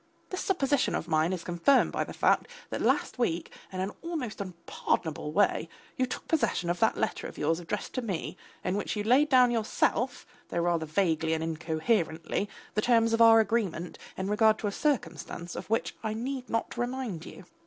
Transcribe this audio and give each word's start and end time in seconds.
This 0.31 0.41
supposition 0.43 0.95
of 0.95 1.07
mine 1.07 1.31
is 1.31 1.43
confirmed 1.43 1.91
by 1.91 2.03
the 2.03 2.11
fact 2.11 2.47
that 2.71 2.81
last 2.81 3.19
week 3.19 3.51
in 3.71 3.79
an 3.81 3.91
almost 4.01 4.41
unpardonable 4.41 5.31
way 5.31 5.69
you 5.95 6.07
took 6.07 6.27
possession 6.27 6.71
of 6.71 6.79
that 6.79 6.97
letter 6.97 7.27
of 7.27 7.37
yours 7.37 7.59
addressed 7.59 7.93
to 7.93 8.01
me, 8.01 8.35
in 8.63 8.75
which 8.75 8.95
you 8.95 9.03
laid 9.03 9.29
down 9.29 9.51
yourself, 9.51 10.25
though 10.49 10.57
rather 10.61 10.87
vaguely 10.87 11.33
and 11.35 11.43
incoherently, 11.43 12.49
the 12.73 12.81
terms 12.81 13.13
of 13.13 13.21
our 13.21 13.39
agreement 13.41 13.99
in 14.17 14.27
regard 14.27 14.57
to 14.57 14.65
a 14.65 14.71
circumstance 14.71 15.55
of 15.55 15.69
which 15.69 15.95
I 16.01 16.15
need 16.15 16.49
not 16.49 16.77
remind 16.79 17.23
you. 17.27 17.45